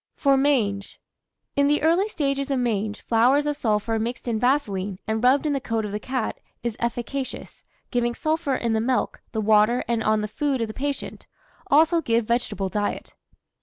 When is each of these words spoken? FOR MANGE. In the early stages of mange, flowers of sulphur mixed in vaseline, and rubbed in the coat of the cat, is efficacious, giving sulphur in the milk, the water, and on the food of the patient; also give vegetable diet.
FOR 0.15 0.35
MANGE. 0.35 0.99
In 1.55 1.67
the 1.67 1.83
early 1.83 2.07
stages 2.09 2.49
of 2.49 2.57
mange, 2.57 3.01
flowers 3.01 3.45
of 3.45 3.55
sulphur 3.55 3.99
mixed 3.99 4.27
in 4.27 4.39
vaseline, 4.39 4.97
and 5.05 5.23
rubbed 5.23 5.45
in 5.45 5.53
the 5.53 5.61
coat 5.61 5.85
of 5.85 5.91
the 5.91 5.99
cat, 5.99 6.39
is 6.63 6.75
efficacious, 6.79 7.65
giving 7.91 8.15
sulphur 8.15 8.55
in 8.55 8.73
the 8.73 8.81
milk, 8.81 9.21
the 9.31 9.41
water, 9.41 9.83
and 9.87 10.03
on 10.03 10.21
the 10.21 10.27
food 10.27 10.59
of 10.59 10.67
the 10.67 10.73
patient; 10.73 11.27
also 11.67 12.01
give 12.01 12.25
vegetable 12.25 12.67
diet. 12.67 13.13